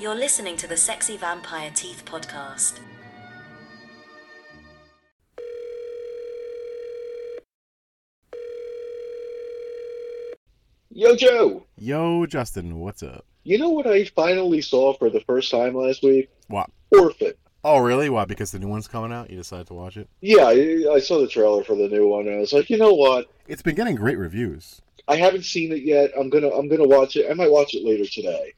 [0.00, 2.78] You're listening to the Sexy Vampire Teeth podcast.
[10.92, 11.64] Yo, Joe.
[11.76, 13.24] Yo, Justin, what's up?
[13.42, 16.30] You know what I finally saw for the first time last week?
[16.46, 16.70] What?
[16.92, 17.32] Orphan.
[17.64, 18.08] Oh, really?
[18.08, 18.24] Why?
[18.24, 19.30] Because the new one's coming out?
[19.30, 20.08] You decided to watch it?
[20.20, 22.78] Yeah, I, I saw the trailer for the new one, and I was like, you
[22.78, 23.26] know what?
[23.48, 24.80] It's been getting great reviews.
[25.08, 26.12] I haven't seen it yet.
[26.16, 27.28] I'm gonna I'm gonna watch it.
[27.28, 28.54] I might watch it later today.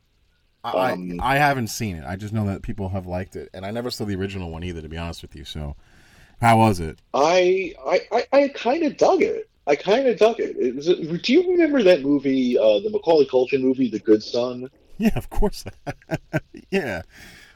[0.62, 2.04] I, Um, I haven't seen it.
[2.06, 4.62] I just know that people have liked it, and I never saw the original one
[4.62, 4.82] either.
[4.82, 5.74] To be honest with you, so
[6.40, 6.98] how was it?
[7.14, 9.48] I I I, I kind of dug it.
[9.66, 10.56] I kind of dug it.
[10.56, 14.68] it, was, do you remember that movie, uh, the Macaulay Culkin movie, The Good Son?
[14.98, 15.64] Yeah, of course.
[16.70, 17.02] yeah.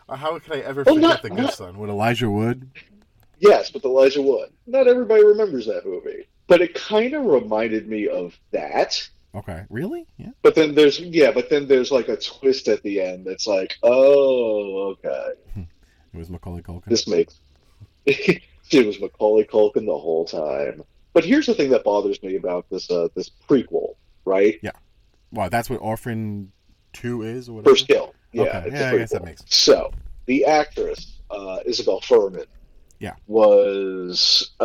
[0.08, 2.70] Uh, How could I ever Well, forget not- the Good not- Son with Elijah Wood?
[3.38, 4.50] Yes, with Elijah Wood.
[4.66, 9.06] Not everybody remembers that movie, but it kind of reminded me of that.
[9.34, 10.06] Okay, really?
[10.16, 10.30] Yeah.
[10.42, 13.74] But then there's yeah, but then there's like a twist at the end that's like,
[13.82, 16.84] oh, okay, It was Macaulay Culkin.
[16.86, 17.40] this makes
[18.06, 18.42] it
[18.86, 20.82] was Macaulay Culkin the whole time.
[21.12, 23.94] But here's the thing that bothers me about this uh, this prequel,
[24.24, 24.58] right?
[24.62, 24.72] Yeah.
[25.32, 26.52] Well, that's what Orphan
[26.92, 27.70] Two is, or whatever.
[27.74, 28.14] First Kill.
[28.32, 29.56] Yeah, Okay, yeah, I guess that makes sense.
[29.56, 29.90] So
[30.26, 32.46] the actress uh, Isabelle Fuhrman,
[33.00, 33.14] Yeah.
[33.26, 34.64] was uh,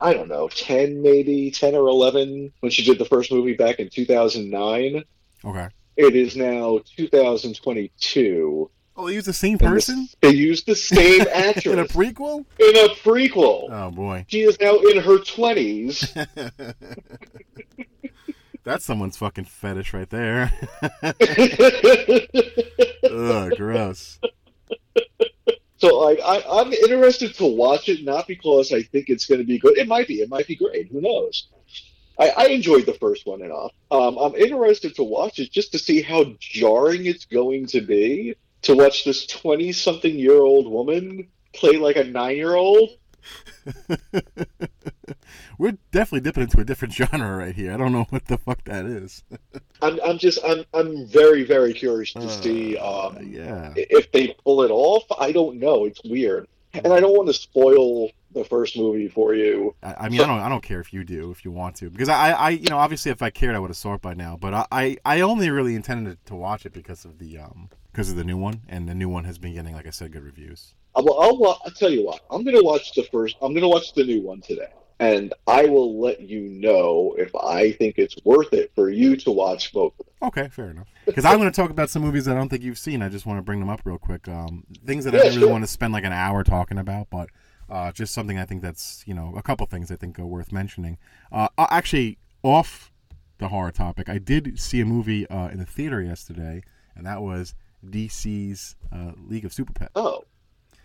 [0.00, 3.80] I don't know, ten maybe ten or eleven when she did the first movie back
[3.80, 5.02] in two thousand nine.
[5.44, 5.68] Okay.
[5.96, 8.70] It is now two thousand twenty two.
[8.96, 11.66] Oh, they use the same person They used the same actress.
[11.66, 12.44] in a prequel.
[12.58, 13.68] in a prequel.
[13.70, 16.14] Oh boy, She is now in her twenties.
[18.64, 20.52] that's someone's fucking fetish right there.
[23.10, 24.18] Ugh, gross.
[25.80, 29.46] So like I, I'm interested to watch it, not because I think it's going to
[29.46, 29.76] be good.
[29.76, 30.20] It might be.
[30.20, 30.88] It might be great.
[30.92, 31.48] Who knows?
[32.18, 33.72] I, I enjoyed the first one enough.
[33.90, 38.36] Um, I'm interested to watch it just to see how jarring it's going to be
[38.62, 42.90] to watch this twenty-something-year-old woman play like a nine-year-old.
[45.58, 47.72] We're definitely dipping into a different genre right here.
[47.72, 49.22] I don't know what the fuck that is.
[49.82, 53.72] I'm, I'm just I'm I'm very very curious to Uh, see um, yeah.
[53.76, 55.04] if they pull it off.
[55.18, 55.84] I don't know.
[55.84, 59.74] It's weird, and I don't want to spoil the first movie for you.
[59.82, 60.38] I, I mean, I don't.
[60.38, 62.78] I don't care if you do, if you want to, because I, I, you know,
[62.78, 64.36] obviously, if I cared, I would have saw it by now.
[64.40, 68.10] But I, I, I only really intended to watch it because of the, um, because
[68.10, 70.22] of the new one, and the new one has been getting, like I said, good
[70.24, 70.74] reviews.
[70.94, 72.20] I'll, I'll, I'll tell you what.
[72.30, 73.36] I'm gonna watch the first.
[73.42, 74.68] I'm gonna watch the new one today,
[74.98, 79.30] and I will let you know if I think it's worth it for you to
[79.30, 79.92] watch both.
[80.22, 80.88] Okay, fair enough.
[81.06, 83.00] Because I'm going to talk about some movies that I don't think you've seen.
[83.00, 84.28] I just want to bring them up real quick.
[84.28, 85.50] Um, things that I Yeah, don't really sure.
[85.52, 87.30] want to spend like an hour talking about, but
[87.70, 90.52] uh, just something I think that's you know a couple things I think are worth
[90.52, 90.98] mentioning.
[91.32, 92.92] Uh, uh, actually, off
[93.38, 96.62] the horror topic, I did see a movie uh, in the theater yesterday,
[96.94, 97.54] and that was
[97.88, 99.92] DC's uh, League of Super Pets.
[99.96, 100.24] Oh,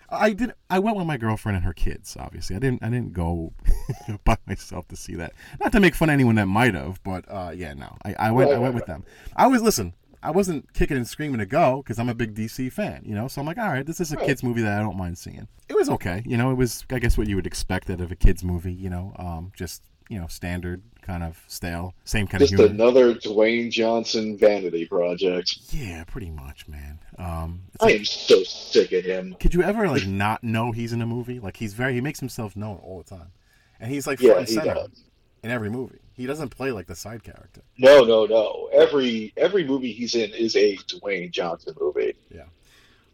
[0.09, 0.53] I did.
[0.69, 2.15] I went with my girlfriend and her kids.
[2.19, 2.83] Obviously, I didn't.
[2.83, 3.53] I didn't go
[4.23, 5.33] by myself to see that.
[5.59, 7.95] Not to make fun of anyone that might have, but uh, yeah, no.
[8.03, 8.49] I, I went.
[8.49, 9.03] Right, I went right, with them.
[9.35, 9.93] I was listen.
[10.21, 13.27] I wasn't kicking and screaming to go because I'm a big DC fan, you know.
[13.27, 15.47] So I'm like, all right, this is a kids movie that I don't mind seeing.
[15.69, 16.49] It was okay, you know.
[16.49, 19.13] It was, I guess, what you would expect out of a kids movie, you know.
[19.17, 22.73] Um, just you know, standard kind of stale, same kind just of humor.
[22.73, 25.57] another Dwayne Johnson vanity project.
[25.69, 26.94] Yeah, pretty much, man.
[27.17, 29.35] Um, I like- am so sick of him.
[29.39, 31.39] could you ever like not know he's in a movie?
[31.39, 33.31] Like he's very he makes himself known all the time,
[33.79, 35.03] and he's like Yeah, front and center does.
[35.43, 35.99] in every movie.
[36.13, 37.61] He doesn't play like the side character.
[37.77, 38.69] No, no, no.
[38.73, 42.15] Every every movie he's in is a Dwayne Johnson movie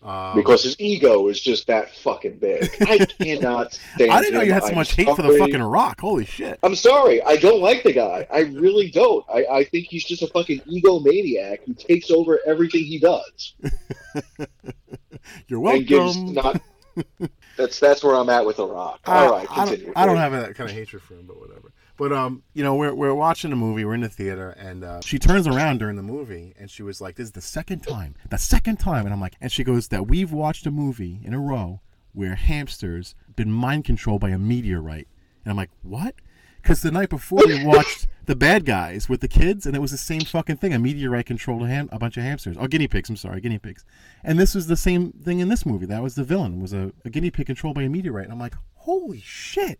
[0.03, 2.67] Um, because his ego is just that fucking big.
[2.81, 4.11] I cannot stand.
[4.11, 6.01] I didn't know you had so much hate for the fucking Rock.
[6.01, 6.57] Holy shit!
[6.63, 7.21] I'm sorry.
[7.21, 8.25] I don't like the guy.
[8.33, 9.23] I really don't.
[9.31, 13.53] I, I think he's just a fucking egomaniac who takes over everything he does
[15.47, 16.33] You're welcome.
[16.33, 16.61] not.
[17.57, 19.01] That's that's where I'm at with the Rock.
[19.05, 19.85] I- All right, I, continue.
[19.87, 21.71] don't, I don't have that kind of hatred for him, but whatever.
[22.01, 23.85] But um, you know, we're we're watching a movie.
[23.85, 26.99] We're in the theater, and uh, she turns around during the movie, and she was
[26.99, 29.89] like, "This is the second time, the second time," and I'm like, and she goes,
[29.89, 31.79] "That we've watched a movie in a row
[32.13, 35.09] where hamsters been mind controlled by a meteorite,"
[35.45, 36.15] and I'm like, "What?"
[36.59, 39.91] Because the night before we watched the bad guys with the kids, and it was
[39.91, 40.73] the same fucking thing.
[40.73, 42.57] A meteorite controlled a, ham- a bunch of hamsters.
[42.59, 43.11] Oh, guinea pigs.
[43.11, 43.85] I'm sorry, guinea pigs.
[44.23, 45.85] And this was the same thing in this movie.
[45.85, 46.61] That was the villain.
[46.61, 48.23] Was a, a guinea pig controlled by a meteorite.
[48.23, 49.79] And I'm like, holy shit.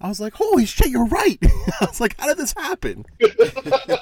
[0.00, 1.38] I was like, holy shit, you're right.
[1.80, 3.04] I was like, how did this happen?
[3.18, 3.30] but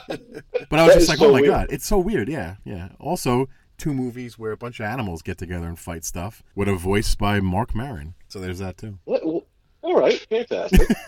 [0.08, 1.52] I was That just like, so oh my weird.
[1.52, 2.28] god, it's so weird.
[2.28, 2.88] Yeah, yeah.
[2.98, 3.48] Also,
[3.78, 7.14] two movies where a bunch of animals get together and fight stuff with a voice
[7.14, 8.14] by Marc Maron.
[8.28, 8.98] So there's that too.
[9.04, 9.24] What?
[9.24, 9.46] Well,
[9.82, 10.80] all right, fantastic.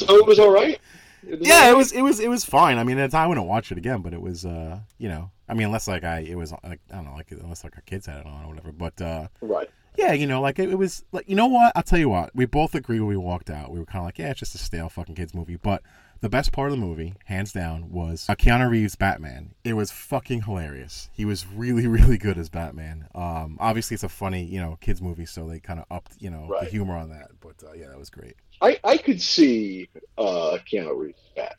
[0.00, 0.78] So it was all right.
[1.26, 1.72] It yeah, alright?
[1.72, 2.78] it was it was it was fine.
[2.78, 5.08] I mean, at the time I wouldn't watch it again, but it was uh, you
[5.08, 7.74] know, I mean, unless like I it was like I don't know, like unless like
[7.76, 8.70] our kids had it on or whatever.
[8.72, 9.68] But uh, right.
[9.98, 11.72] Yeah, you know, like it, it was like you know what?
[11.76, 12.30] I'll tell you what.
[12.34, 13.70] We both agree when we walked out.
[13.72, 15.56] We were kind of like, yeah, it's just a stale fucking kids movie.
[15.56, 15.82] But
[16.20, 19.54] the best part of the movie, hands down, was uh, Keanu Reeves Batman.
[19.64, 21.10] It was fucking hilarious.
[21.12, 23.08] He was really really good as Batman.
[23.14, 26.30] Um, obviously it's a funny you know kids movie, so they kind of upped you
[26.30, 26.64] know Right.
[26.64, 27.28] the humor on that.
[27.40, 28.34] But uh, yeah, that was great.
[28.62, 31.54] I, I could see uh, Keanu Reeves Batman.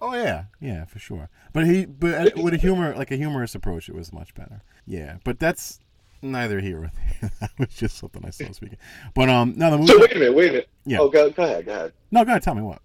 [0.00, 1.30] Oh yeah, yeah, for sure.
[1.52, 4.62] But he, but with a humor, like a humorous approach, it was much better.
[4.84, 5.78] Yeah, but that's
[6.22, 6.90] neither here
[7.20, 7.30] there.
[7.40, 8.78] that was just something I saw speaking.
[9.14, 9.92] But um, no, the movie.
[9.92, 10.68] So wait a minute, wait a minute.
[10.84, 10.98] Yeah.
[11.00, 11.92] Oh, go, go ahead, go ahead.
[12.10, 12.80] no, go ahead, tell me what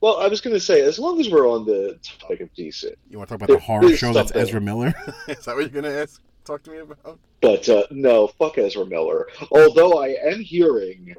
[0.00, 2.92] Well, I was going to say, as long as we're on the topic of DC,
[3.10, 4.32] you want to talk about the horror show that's.
[4.34, 4.92] Ezra Miller.
[5.28, 6.20] Is that what you're gonna ask?
[6.44, 7.18] Talk to me about?
[7.40, 9.28] but uh, no, fuck Ezra Miller.
[9.50, 11.14] Although I am hearing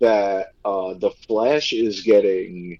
[0.00, 2.78] that uh, the Flash is getting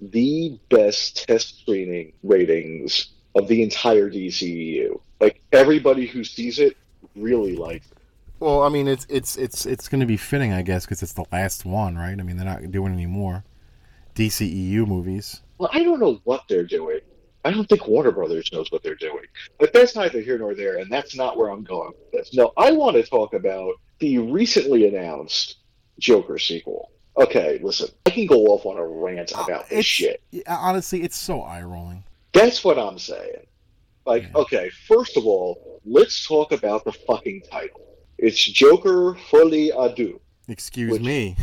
[0.00, 5.00] the best test screening ratings of the entire DCEU.
[5.20, 6.76] Like everybody who sees it
[7.16, 7.98] really likes it.
[8.38, 11.26] Well, I mean, it's it's it's it's gonna be fitting, I guess, because it's the
[11.30, 12.18] last one, right?
[12.18, 13.44] I mean, they're not doing any more
[14.14, 15.42] DCEU movies.
[15.58, 17.00] Well, I don't know what they're doing.
[17.44, 19.24] I don't think Warner Brothers knows what they're doing.
[19.58, 22.34] But that's neither here nor there, and that's not where I'm going with this.
[22.34, 25.56] No, I want to talk about the recently announced
[25.98, 26.90] Joker sequel.
[27.16, 30.22] Okay, listen, I can go off on a rant oh, about this shit.
[30.46, 32.04] Honestly, it's so eye rolling.
[32.32, 33.46] That's what I'm saying.
[34.10, 37.86] Like, okay, first of all, let's talk about the fucking title.
[38.18, 40.18] It's Joker Folie à Deux,
[40.48, 41.36] Excuse Which- me.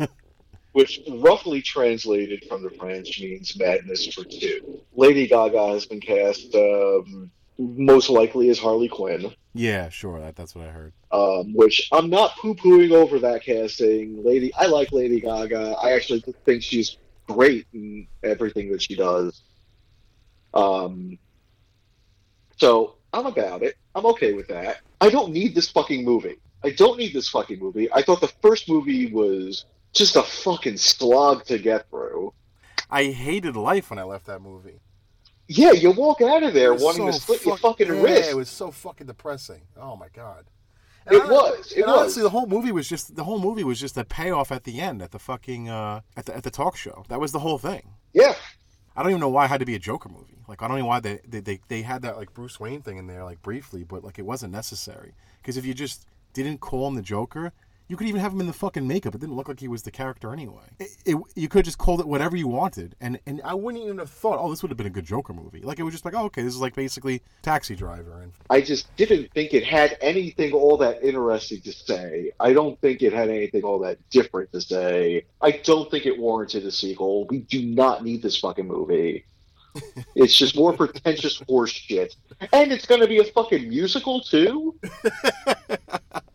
[0.72, 4.80] which roughly translated from the French means madness for two.
[4.94, 10.18] Lady Gaga has been cast um, most likely as Harley Quinn, yeah, sure.
[10.18, 10.92] That that's what I heard.
[11.12, 14.24] um, which I'm not poo pooing over that casting.
[14.24, 15.76] Lady, I like Lady Gaga.
[15.82, 16.96] I actually think she's
[17.26, 19.42] great in everything that she does.
[20.54, 21.18] Um,
[22.56, 23.76] so I'm about it.
[23.94, 24.80] I'm okay with that.
[25.00, 26.38] I don't need this fucking movie.
[26.64, 27.90] I don't need this fucking movie.
[27.92, 32.32] I thought the first movie was just a fucking slog to get through.
[32.90, 34.80] I hated life when I left that movie.
[35.48, 38.30] Yeah, you walk out of there wanting to so split your fucking yeah, wrist.
[38.30, 39.62] It was so fucking depressing.
[39.80, 40.46] Oh my god.
[41.08, 41.72] It hon- was.
[41.72, 42.00] It and was.
[42.00, 44.80] honestly, the whole movie was just the whole movie was just a payoff at the
[44.80, 47.04] end at the fucking uh, at the at the talk show.
[47.08, 47.90] That was the whole thing.
[48.12, 48.34] yeah,
[48.96, 50.38] I don't even know why it had to be a Joker movie.
[50.48, 52.96] Like I don't know why they they, they, they had that like Bruce Wayne thing
[52.96, 55.12] in there like briefly, but like it wasn't necessary.
[55.42, 57.52] Because if you just didn't call him the Joker,
[57.88, 59.14] you could even have him in the fucking makeup.
[59.14, 60.64] It didn't look like he was the character anyway.
[60.78, 63.82] It, it, you could have just called it whatever you wanted, and and I wouldn't
[63.82, 65.60] even have thought, oh, this would have been a good Joker movie.
[65.60, 68.60] Like it was just like, oh, okay, this is like basically Taxi Driver, and I
[68.60, 72.32] just didn't think it had anything all that interesting to say.
[72.40, 75.24] I don't think it had anything all that different to say.
[75.40, 77.26] I don't think it warranted a sequel.
[77.26, 79.24] We do not need this fucking movie.
[80.14, 82.16] it's just more pretentious horse shit.
[82.52, 84.78] And it's going to be a fucking musical, too?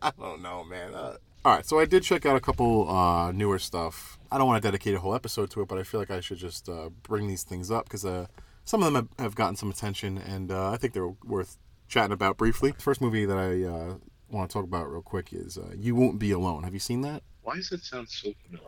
[0.02, 0.94] I don't know, man.
[0.94, 4.18] Uh, all right, so I did check out a couple uh, newer stuff.
[4.30, 6.20] I don't want to dedicate a whole episode to it, but I feel like I
[6.20, 8.26] should just uh, bring these things up because uh,
[8.64, 11.58] some of them have, gotten some attention, and uh, I think they're worth
[11.88, 12.70] chatting about briefly.
[12.70, 13.96] The first movie that I uh,
[14.30, 17.00] want to talk about real quick is uh, "You Won't Be Alone." Have you seen
[17.02, 17.22] that?
[17.42, 18.66] Why does it sound so familiar?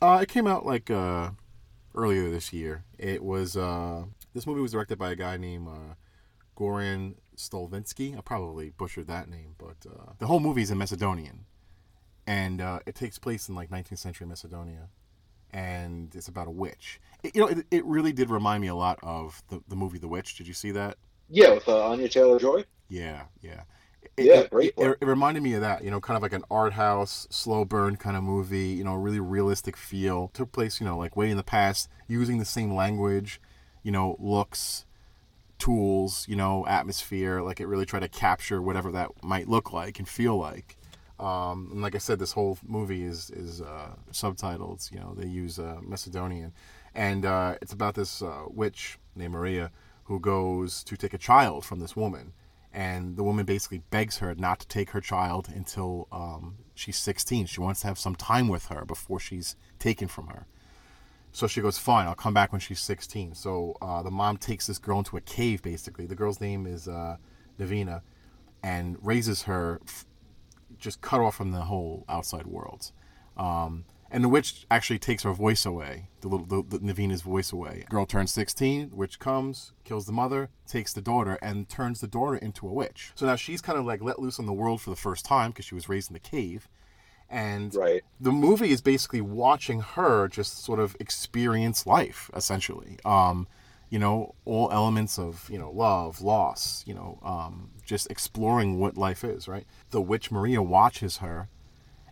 [0.00, 1.30] Uh, it came out like uh,
[1.94, 2.84] earlier this year.
[2.98, 5.94] It was uh, this movie was directed by a guy named uh,
[6.56, 8.16] Goran Stolvinsky.
[8.16, 11.44] I probably butchered that name, but uh, the whole movie is in Macedonian,
[12.26, 14.88] and uh, it takes place in like 19th century Macedonia,
[15.50, 17.00] and it's about a witch.
[17.22, 19.98] It, you know, it, it really did remind me a lot of the the movie
[19.98, 20.36] The Witch.
[20.36, 20.96] Did you see that?
[21.28, 22.64] Yeah, with uh, Anya Taylor Joy?
[22.88, 23.62] Yeah, yeah.
[24.18, 26.32] Yeah, it, great It, it, it reminded me of that, you know, kind of like
[26.32, 30.28] an art house, slow burn kind of movie, you know, really realistic feel.
[30.34, 33.40] Took place, you know, like way in the past, using the same language,
[33.82, 34.84] you know, looks,
[35.58, 37.40] tools, you know, atmosphere.
[37.40, 40.76] Like it really tried to capture whatever that might look like and feel like.
[41.22, 44.90] Um, and like I said, this whole movie is is uh, subtitled.
[44.92, 46.52] You know, they use uh, Macedonian,
[46.94, 49.70] and uh, it's about this uh, witch named Maria
[50.04, 52.32] who goes to take a child from this woman,
[52.72, 57.46] and the woman basically begs her not to take her child until um, she's 16.
[57.46, 60.46] She wants to have some time with her before she's taken from her.
[61.30, 63.34] So she goes, fine, I'll come back when she's 16.
[63.34, 66.04] So uh, the mom takes this girl into a cave, basically.
[66.04, 67.16] The girl's name is uh,
[67.58, 68.02] Nevena,
[68.62, 70.04] and raises her f-
[70.82, 72.92] just cut off from the whole outside world.
[73.36, 77.50] Um, and the witch actually takes her voice away, the little the, the Nevena's voice
[77.50, 77.86] away.
[77.88, 82.36] Girl turns 16, witch comes, kills the mother, takes the daughter, and turns the daughter
[82.36, 83.12] into a witch.
[83.14, 85.50] So now she's kind of like let loose on the world for the first time
[85.50, 86.68] because she was raised in the cave
[87.30, 88.02] and Right.
[88.20, 93.46] the movie is basically watching her just sort of experience life essentially um
[93.92, 98.96] you know all elements of you know love loss you know um just exploring what
[98.96, 99.66] life is right?
[99.90, 101.48] The witch maria watches her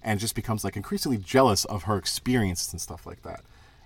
[0.03, 3.41] and just becomes like increasingly jealous of her experiences and stuff like that.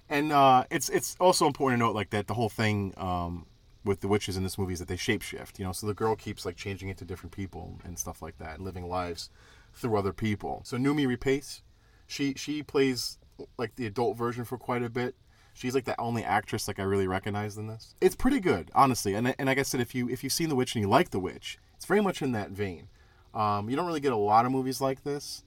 [0.08, 3.46] And uh it's it's also important to note like that the whole thing um
[3.84, 6.16] with the witches in this movie is that they shapeshift you know so the girl
[6.16, 9.30] keeps like changing into different people and stuff like that and living lives
[9.72, 10.62] through other people.
[10.64, 11.62] So Noomi Rapace
[12.08, 13.18] she she plays
[13.56, 15.14] like the adult version for quite a bit.
[15.54, 17.94] She's like the only actress like I really recognize in this.
[18.00, 19.14] It's pretty good, honestly.
[19.14, 21.10] And and like I said, if you if you've seen The Witch and you like
[21.10, 22.88] The Witch, it's very much in that vein.
[23.32, 25.42] Um, you don't really get a lot of movies like this,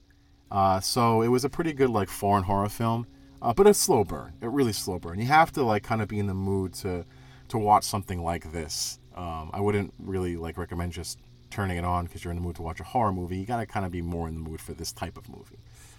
[0.52, 3.06] uh, so it was a pretty good like foreign horror film,
[3.42, 4.34] uh, but a slow burn.
[4.42, 5.20] It really slow burn.
[5.20, 7.06] You have to like kind of be in the mood to
[7.50, 9.00] to watch something like this.
[9.16, 11.18] Um, I wouldn't really like recommend just
[11.50, 13.38] turning it on because you're in the mood to watch a horror movie.
[13.38, 15.58] You got to kind of be more in the mood for this type of movie.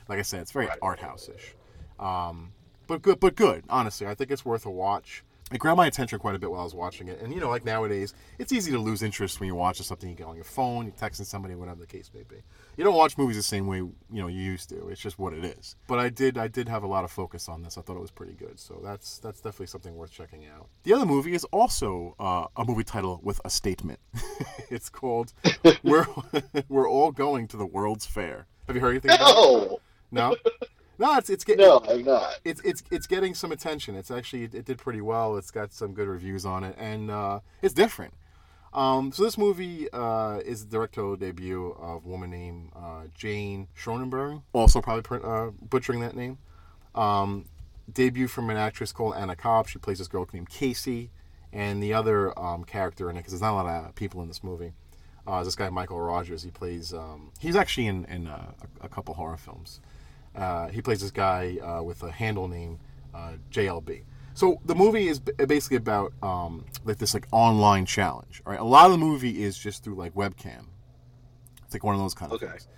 [0.09, 0.79] Like I said, it's very Right.
[0.83, 1.55] art house-ish.
[1.99, 2.53] Um,
[2.89, 3.65] but good, but good.
[3.69, 5.23] Honestly, I think it's worth a watch.
[5.51, 7.49] It grabbed my attention quite a bit while I was watching it, and you know,
[7.49, 10.11] like nowadays, it's easy to lose interest when you're watching something.
[10.11, 12.37] You get on your phone, you're texting somebody, whatever the case may be.
[12.77, 14.89] You don't watch movies the same way you know you used to.
[14.89, 15.77] It's just what it is.
[15.87, 17.79] But I did, I did have a lot of focus on this.
[17.79, 20.69] I thought it was pretty good, so that's that's definitely something worth checking out.
[20.83, 24.01] The other movie is also uh, a movie title with a statement.
[24.71, 25.33] it's called
[25.83, 26.07] "We're
[26.69, 29.35] We're All Going to the World's Fair." Have you heard anything about it?
[29.35, 29.81] No!
[30.11, 30.35] No,
[30.99, 32.41] No, it's it's getting no, I'm not.
[32.45, 33.95] it's it's it's getting some attention.
[33.95, 35.37] It's actually it did pretty well.
[35.37, 38.15] It's got some good reviews on it, and uh, it's different.
[38.73, 43.69] Um, so this movie uh, is the directorial debut of a woman named uh, Jane
[43.79, 44.43] Schronenberg.
[44.53, 46.39] Also, probably uh, butchering that name.
[46.95, 47.47] Um,
[47.91, 49.69] debut from an actress called Anna Cobb.
[49.69, 51.11] She plays this girl named Casey,
[51.53, 54.29] and the other um, character in it because there's not a lot of people in
[54.29, 54.73] this movie.
[55.27, 56.43] Uh, is this guy Michael Rogers.
[56.43, 56.93] He plays.
[56.93, 58.53] Um, he's actually in in uh,
[58.83, 59.81] a, a couple horror films.
[60.39, 62.79] Uh, he plays this guy uh, with a handle name
[63.15, 64.03] uh, JLB.
[64.35, 68.41] So the movie is basically about um, like this like online challenge.
[68.47, 70.67] All right, a lot of the movie is just through like webcam.
[71.65, 72.51] It's like one of those kind of Okay.
[72.53, 72.69] things.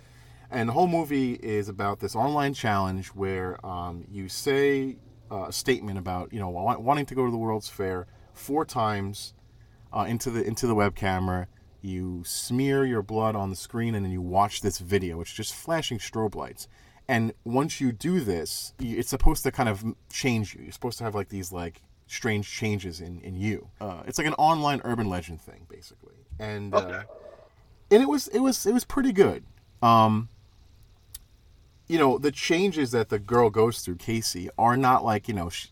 [0.49, 4.97] And the whole movie is about this online challenge where um, you say
[5.31, 9.33] uh, a statement about you know wanting to go to the World's Fair four times
[9.93, 11.47] uh, into the into the web camera.
[11.83, 15.35] You smear your blood on the screen and then you watch this video, which is
[15.37, 16.67] just flashing strobe lights.
[17.11, 20.61] And once you do this, you- it's supposed to kind of change you.
[20.63, 23.67] You're supposed to have like these like strange changes in in you.
[23.81, 26.15] Uh, it's like an online urban legend thing, basically.
[26.39, 27.03] And uh,
[27.91, 29.43] and it was it was it was pretty good.
[29.81, 30.29] Um,
[31.87, 35.49] you know, the changes that the girl goes through, Casey, are not like you know.
[35.49, 35.67] She,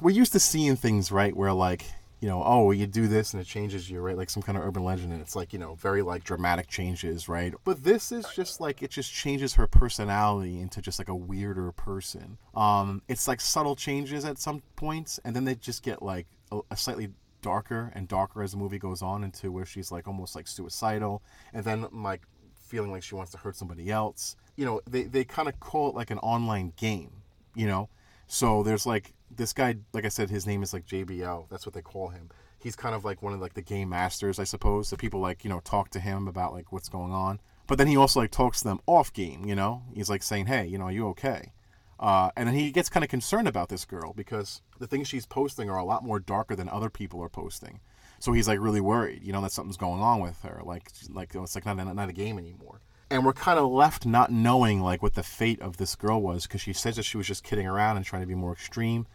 [0.00, 1.84] we're used to seeing things right where like
[2.20, 4.16] you know oh you do this and it changes you right?
[4.16, 7.28] Like some kind of urban legend and it's like you know very like dramatic changes
[7.28, 7.54] right?
[7.64, 11.72] But this is just like it just changes her personality into just like a weirder
[11.72, 12.38] person.
[12.54, 16.60] Um it's like subtle changes at some points and then they just get like a,
[16.70, 17.10] a slightly
[17.42, 21.22] darker and darker as the movie goes on into where she's like almost like suicidal
[21.52, 22.22] and then like
[22.54, 24.36] feeling like she wants to hurt somebody else.
[24.56, 27.10] You know they, they kind of call it like an online game
[27.54, 27.88] you know
[28.26, 31.48] so there's like this guy, like I said, his name is like JBL.
[31.48, 32.30] That's what they call him.
[32.58, 34.88] He's kind of like one of like the game masters, I suppose.
[34.88, 37.40] So people like you know talk to him about like what's going on.
[37.66, 39.44] But then he also like talks to them off game.
[39.46, 41.52] You know, he's like saying, "Hey, you know, are you okay?"
[41.98, 45.26] Uh, and then he gets kind of concerned about this girl because the things she's
[45.26, 47.80] posting are a lot more darker than other people are posting.
[48.18, 50.60] So he's like really worried, you know, that something's going on with her.
[50.64, 52.80] Like, like it's like not, not a game anymore.
[53.08, 56.46] And we're kind of left not knowing like what the fate of this girl was
[56.46, 59.06] because she says that she was just kidding around and trying to be more extreme.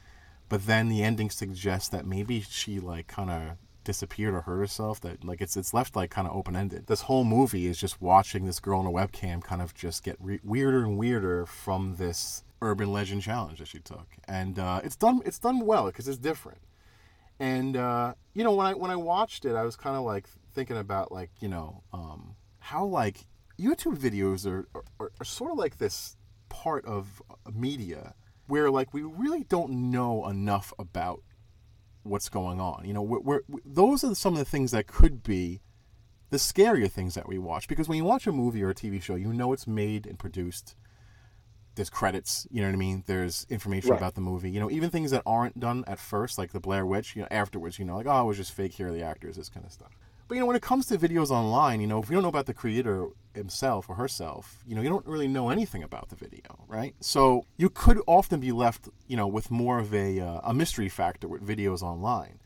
[0.47, 5.01] But then the ending suggests that maybe she like kind of disappeared or hurt herself.
[5.01, 6.87] That like it's it's left like kind of open ended.
[6.87, 10.17] This whole movie is just watching this girl on a webcam kind of just get
[10.19, 14.95] re- weirder and weirder from this urban legend challenge that she took, and uh, it's
[14.95, 16.59] done it's done well because it's different.
[17.39, 20.27] And uh, you know when I when I watched it, I was kind of like
[20.53, 23.25] thinking about like you know um, how like
[23.61, 24.67] YouTube videos are,
[24.99, 26.15] are are sort of like this
[26.49, 28.13] part of uh, media
[28.47, 31.21] where like we really don't know enough about
[32.03, 32.83] what's going on.
[32.85, 35.61] You know, we're, we're, those are some of the things that could be
[36.31, 39.01] the scarier things that we watch because when you watch a movie or a TV
[39.01, 40.75] show, you know it's made and produced.
[41.75, 43.03] There's credits, you know what I mean.
[43.07, 43.97] There's information Right.
[43.97, 44.51] about the movie.
[44.51, 47.15] You know, even things that aren't done at first, like the Blair Witch.
[47.15, 48.73] You know, afterwards, you know, like oh, it was just fake.
[48.73, 49.91] Here are the actors, this kind of stuff.
[50.31, 52.29] But you know, when it comes to videos online, you know, if you don't know
[52.29, 56.15] about the creator himself or herself, you know, you don't really know anything about the
[56.15, 56.95] video, right?
[57.01, 60.87] So you could often be left, you know, with more of a uh, a mystery
[60.87, 62.39] factor with videos online,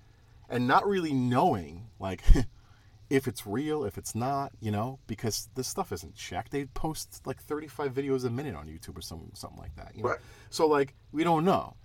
[0.50, 2.24] and not really knowing, like,
[3.12, 6.54] if it's real, if it's not, you know, because this stuff isn't checked.
[6.54, 9.92] They post like 35 videos a minute on YouTube or something, something like that.
[9.96, 10.10] You know?
[10.10, 10.20] Right.
[10.50, 11.76] So like we don't know,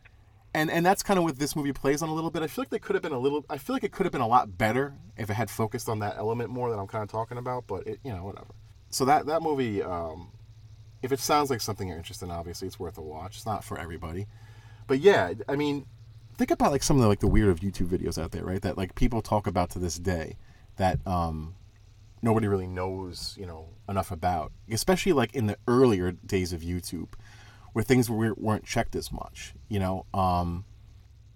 [0.55, 2.43] and and that's kind of what this movie plays on a little bit.
[2.43, 3.45] I feel like they could have been a little.
[3.49, 6.01] I feel like it could have been a lot better if it had focused on
[6.01, 7.67] that element more that I'm kind of talking about.
[7.67, 8.55] But it, you know, whatever.
[8.91, 10.33] So that that movie, um,
[11.03, 13.37] if it sounds like something you're interested in, obviously it's worth a watch.
[13.37, 14.27] It's not for everybody,
[14.87, 15.87] but yeah, I mean,
[16.37, 18.61] think about like some of the like the weird of YouTube videos out there, right?
[18.61, 20.37] That like people talk about to this day
[20.77, 21.55] that um,
[22.23, 27.09] nobody really knows, you know, enough about, especially like in the earlier days of YouTube,
[27.73, 30.07] where things were, weren't checked as much, you know.
[30.15, 30.65] Um,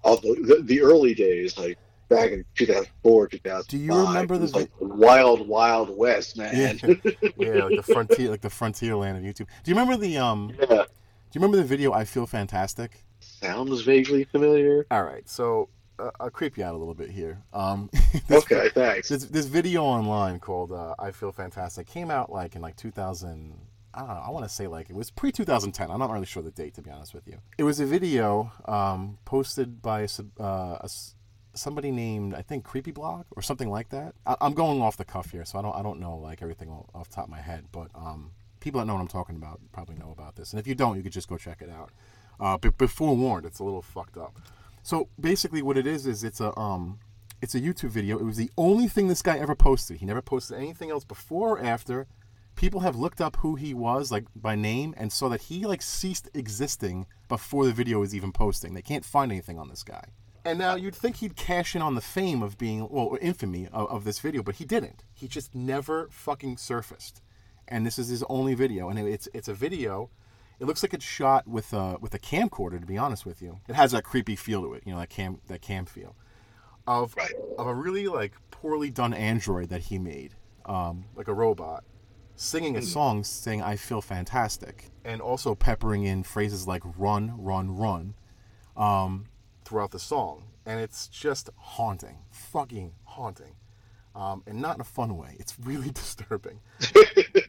[0.02, 3.66] All the, the, early days, like back in 2004, 2005.
[3.68, 6.78] Do you remember the- like the wild, wild west, man?
[6.82, 6.94] yeah,
[7.38, 9.46] yeah, like the frontier, like the frontier land of YouTube.
[9.62, 10.52] Do you remember the um?
[10.58, 10.66] Yeah.
[10.68, 13.04] Do you remember the video "I Feel Fantastic"?
[13.20, 14.86] Sounds vaguely familiar.
[14.90, 17.42] All right, so uh, I'll creep you out a little bit here.
[17.52, 17.90] Um,
[18.28, 19.08] this, Okay, thanks.
[19.08, 23.54] this, this video online called uh, "I Feel Fantastic" came out like in like 2000.
[23.94, 24.24] I.
[24.26, 25.90] I want to say like it was pre 2010.
[25.90, 27.38] I'm not really sure the date to be honest with you.
[27.58, 30.88] It was a video um, posted by a, uh, a
[31.54, 34.14] somebody named I think Creepy Blog or something like that.
[34.26, 36.70] I, I'm going off the cuff here, so I don't I don't know like everything
[36.94, 39.96] off top of my head, but um, people that know what I'm talking about probably
[39.96, 40.52] know about this.
[40.52, 41.90] And if you don't, you could just go check it out.
[42.40, 44.36] Uh, but before warned, it's a little fucked up.
[44.82, 46.98] So basically, what it is is it's a um,
[47.40, 48.18] it's a YouTube video.
[48.18, 49.98] It was the only thing this guy ever posted.
[49.98, 52.06] He never posted anything else before or after.
[52.56, 55.82] People have looked up who he was, like by name, and saw that he like
[55.82, 58.75] ceased existing before the video was even posting.
[58.75, 60.04] They can't find anything on this guy.
[60.44, 63.88] And now you'd think he'd cash in on the fame of being, well, infamy of,
[63.90, 65.02] of this video, but he didn't.
[65.14, 67.23] He just never fucking surfaced.
[67.66, 70.11] And this is his only video, and it's it's a video.
[70.61, 72.78] It looks like it's shot with a with a camcorder.
[72.78, 74.82] To be honest with you, it has that creepy feel to it.
[74.84, 76.14] You know, that cam that cam feel
[76.87, 77.32] of Right.
[77.58, 80.34] of a really like poorly done android that he made,
[80.66, 81.84] um, like a robot,
[82.36, 87.76] singing a song saying "I feel fantastic," and also peppering in phrases like "run, run,
[87.76, 88.14] run,"
[88.76, 89.26] um,
[89.64, 93.54] throughout the song, and it's just haunting, fucking haunting,
[94.14, 95.36] um, and not in a fun way.
[95.38, 96.60] It's really disturbing.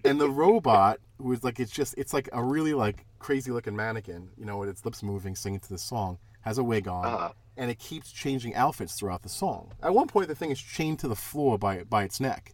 [0.03, 3.75] and the robot, who is like, it's just, it's like a really like crazy looking
[3.75, 7.05] mannequin, you know, with its lips moving, singing to the song, has a wig on,
[7.05, 7.31] Uh-huh.
[7.57, 9.71] and it keeps changing outfits throughout the song.
[9.81, 12.53] At one point, the thing is chained to the floor by by its neck.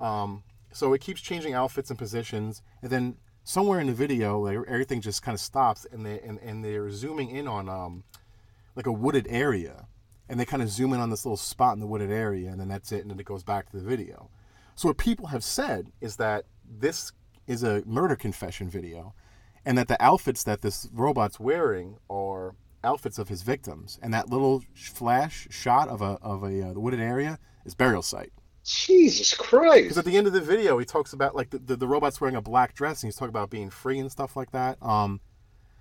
[0.00, 0.42] Um,
[0.72, 5.00] so it keeps changing outfits and positions, and then somewhere in the video, like, everything
[5.00, 8.04] just kind of stops, and they and, and they're zooming in on um,
[8.76, 9.86] like a wooded area,
[10.28, 12.60] and they kind of zoom in on this little spot in the wooded area, and
[12.60, 14.30] then that's it, and then it goes back to the video.
[14.74, 17.12] So what people have said is that this
[17.46, 19.14] is a murder confession video,
[19.64, 24.30] and that the outfits that this robot's wearing are outfits of his victims, and that
[24.30, 28.32] little flash shot of a of a uh, wooded area is burial site.
[28.64, 29.82] Jesus Christ!
[29.82, 32.20] Because at the end of the video, he talks about like the, the, the robot's
[32.20, 34.78] wearing a black dress, and he's talking about being free and stuff like that.
[34.82, 35.20] Um,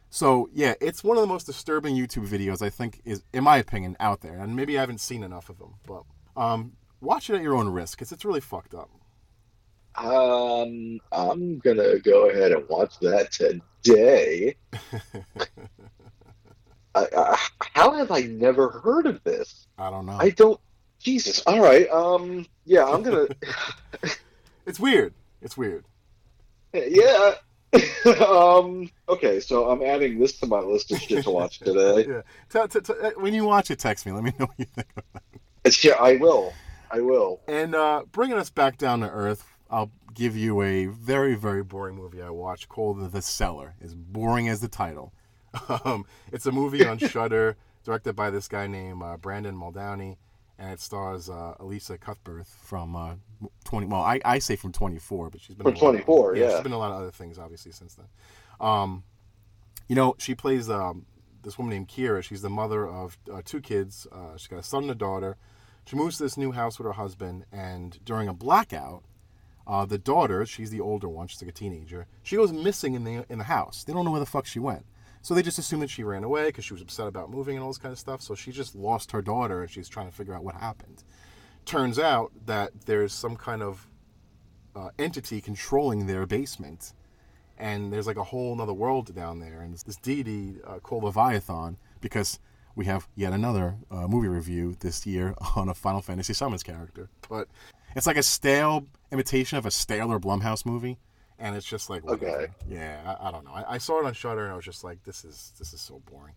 [0.09, 3.57] so yeah, it's one of the most disturbing YouTube videos I think is, in my
[3.57, 4.39] opinion, out there.
[4.39, 6.03] And maybe I haven't seen enough of them, but
[6.35, 8.89] um, watch it at your own risk because it's really fucked up.
[9.95, 14.55] Um, I'm gonna go ahead and watch that today.
[16.95, 17.37] I, I,
[17.73, 19.67] how have I never heard of this?
[19.77, 20.17] I don't know.
[20.19, 20.59] I don't.
[20.99, 21.41] Jesus.
[21.47, 21.89] All right.
[21.89, 22.45] Um.
[22.65, 22.85] Yeah.
[22.85, 23.27] I'm gonna.
[24.65, 25.15] It's weird.
[25.41, 25.83] It's weird.
[26.73, 27.33] yeah.
[28.27, 28.89] um.
[29.07, 29.39] Okay.
[29.39, 32.05] So I'm adding this to my list of shit to watch today.
[32.07, 32.21] Yeah.
[32.49, 34.11] Tell- t- t- uh, when you watch it, text me.
[34.11, 34.87] Let me know what you think.
[35.65, 35.93] It's, yeah.
[35.99, 36.53] I will.
[36.91, 37.39] I will.
[37.47, 41.95] And uh, bringing us back down to earth, I'll give you a very, very boring
[41.95, 43.73] movie I watched called The Cellar.
[43.81, 45.13] As boring as the title.
[45.83, 50.17] Um, it's a movie on Shudder, directed by this guy named uh, Brendan Muldowney,
[50.59, 53.15] and it stars uh, Elisha Cuthbert from uh,
[53.63, 53.87] 20.
[53.87, 56.51] Well, I, I say from 24, but she's been From lot of- 24, yeah.
[56.51, 58.05] she's been a lot of other things, obviously, since then.
[58.59, 59.03] Um,
[59.87, 61.05] you know, she plays um,
[61.43, 62.21] this woman named Keira.
[62.21, 64.05] She's the mother of uh, two kids.
[64.11, 65.37] Uh, she's got a son and a daughter.
[65.85, 69.03] She moves to this new house with her husband, and during a blackout,
[69.65, 73.03] uh, the daughter, she's the older one, she's like a teenager, she goes missing in
[73.05, 73.83] the in the house.
[73.85, 74.85] They don't know where the fuck she went.
[75.21, 77.63] So they just assume that she ran away because she was upset about moving and
[77.63, 78.21] all this kind of stuff.
[78.21, 81.03] So she just lost her daughter and she's trying to figure out what happened.
[81.65, 83.87] Turns out that there's some kind of
[84.75, 86.93] uh, entity controlling their basement
[87.57, 91.77] and there's like a whole nother world down there and this deity uh, called leviathan
[92.01, 92.39] because
[92.75, 97.09] we have yet another uh, movie review this year on a final fantasy summons character
[97.27, 97.47] but
[97.95, 100.97] it's like a stale imitation of a staler blumhouse movie
[101.39, 102.25] and it's just like whatever.
[102.43, 102.47] Okay.
[102.67, 104.83] yeah I, I don't know I, I saw it on Shudder and i was just
[104.83, 106.33] like this is this is so boring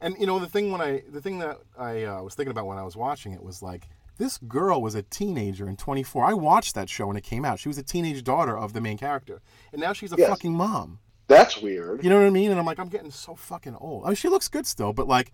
[0.00, 2.66] and you know the thing when i the thing that i uh, was thinking about
[2.66, 6.24] when i was watching it was like This girl was a teenager in 24.
[6.24, 7.60] I watched that show when it came out.
[7.60, 9.40] She was a teenage daughter of the main character,
[9.72, 10.28] and now she's a Yes.
[10.28, 10.98] fucking mom.
[11.28, 12.02] That's weird.
[12.02, 12.50] You know what I mean?
[12.50, 14.02] And I'm like, I'm getting so fucking old.
[14.04, 15.30] I mean, she looks good still, but like,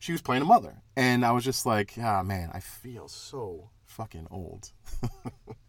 [0.00, 3.70] she was playing a mother, and I was just like, ah, man, I feel so
[3.84, 4.72] fucking old.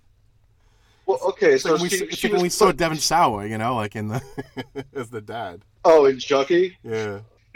[1.08, 3.46] Well, okay, It's so like when we, she, it's she when we saw Devon Sawa,
[3.48, 4.22] you know, like in the
[4.94, 5.64] as the dad.
[5.86, 6.78] Oh, in Chucky.
[6.84, 7.22] Yeah.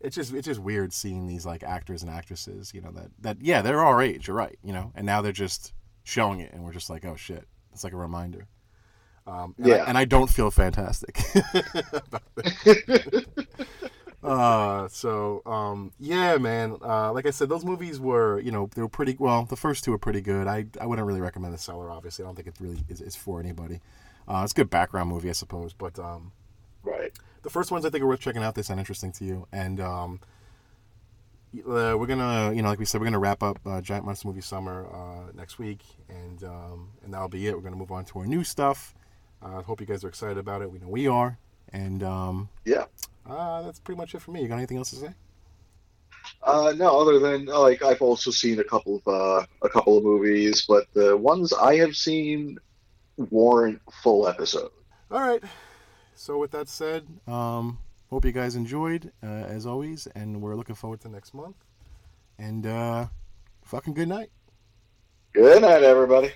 [0.00, 3.36] it's just it's just weird seeing these like actors and actresses, you know, that that
[3.40, 5.72] yeah, they're our age, you're right, you know, and now they're just
[6.04, 8.46] showing it, and we're just like, oh shit, it's like a reminder.
[9.26, 9.84] Um, and, I, Yeah.
[9.88, 11.18] and I don't feel fantastic.
[14.26, 16.76] Uh, so um, yeah, man.
[16.82, 19.16] Uh, like I said, those movies were, you know, they were pretty.
[19.18, 20.46] Well, the first two were pretty good.
[20.46, 21.90] I I wouldn't really recommend The Cellar.
[21.90, 23.80] Obviously, I don't think it really is, is for anybody.
[24.28, 26.32] Uh, it's a good background movie, I suppose, but um,
[26.82, 27.12] Right.
[27.42, 28.56] the first ones I think are worth checking out.
[28.56, 30.20] They sound interesting to you, and um,
[31.58, 34.28] uh, we're gonna, you know, like we said, we're gonna wrap up uh, Giant Monster
[34.28, 37.54] Movie Summer uh, next week, and um, and that'll be it.
[37.54, 38.94] We're gonna move on to our new stuff.
[39.40, 40.70] I uh, hope you guys are excited about it.
[40.70, 41.38] We know we are,
[41.72, 42.86] and um, Yeah.
[43.28, 44.42] Uh, that's pretty much it for me.
[44.42, 45.14] You got anything else to say?
[46.42, 50.04] Uh, no, other than like I've also seen a couple of uh, a couple of
[50.04, 52.58] movies, but the ones I have seen
[53.16, 54.70] warrant full episode.
[55.10, 55.42] All right.
[56.14, 57.78] So with that said, um,
[58.10, 61.56] hope you guys enjoyed uh, as always, and we're looking forward to next month.
[62.38, 63.06] And uh,
[63.64, 64.30] fucking good night.
[65.32, 66.32] Good night, everybody.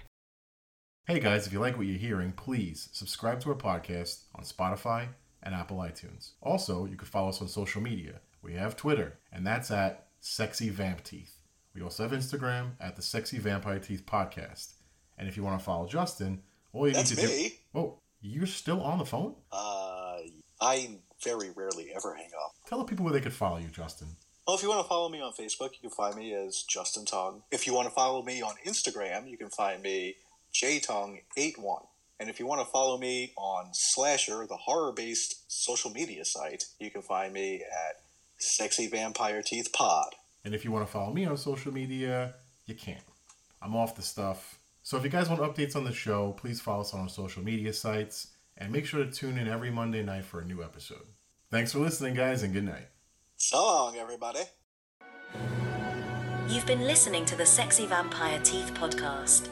[1.06, 5.08] Hey guys, if you like what you're hearing, please subscribe to our podcast on Spotify
[5.42, 6.32] and Apple iTunes.
[6.42, 8.20] Also, you can follow us on social media.
[8.42, 11.36] We have Twitter, and that's at Sexy Vamp Teeth.
[11.74, 14.72] We also have Instagram at the Sexy Vampire Teeth Podcast.
[15.18, 17.48] And if you want to follow Justin, all you That's need to me.
[17.48, 17.78] do.
[17.78, 19.34] Oh, you're still on the phone?
[19.52, 20.18] Uh,
[20.60, 22.54] I very rarely ever hang up.
[22.66, 24.08] Tell the people where they could follow you, Justin.
[24.46, 27.04] Well, if you want to follow me on Facebook, you can find me as Justin
[27.04, 27.42] Tong.
[27.52, 30.16] If you want to follow me on Instagram, you can find me
[30.52, 31.86] jtong81.
[32.20, 36.90] And if you want to follow me on Slasher, the horror-based social media site, you
[36.90, 37.96] can find me at
[38.38, 40.14] Sexy Vampire Teeth Pod.
[40.44, 42.34] And if you want to follow me on social media,
[42.66, 42.98] you can.
[43.62, 44.58] I'm off the stuff.
[44.82, 47.42] So if you guys want updates on the show, please follow us on our social
[47.42, 48.28] media sites
[48.58, 51.06] and make sure to tune in every Monday night for a new episode.
[51.50, 52.88] Thanks for listening, guys, and good night.
[53.36, 54.40] So long, everybody.
[56.48, 59.48] You've been listening to the Sexy Vampire Teeth podcast.